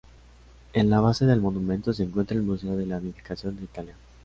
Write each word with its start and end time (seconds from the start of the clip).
En 0.73 0.89
la 0.89 0.99
base 0.99 1.27
del 1.27 1.41
monumento 1.41 1.93
se 1.93 2.01
encuentra 2.01 2.35
el 2.35 2.41
museo 2.41 2.75
de 2.75 2.87
la 2.87 2.97
unificación 2.97 3.55
de 3.57 3.65
Italia. 3.65 3.93